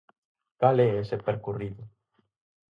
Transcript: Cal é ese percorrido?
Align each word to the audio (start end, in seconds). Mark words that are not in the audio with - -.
Cal 0.59 0.77
é 0.87 0.89
ese 1.03 1.17
percorrido? 1.27 1.83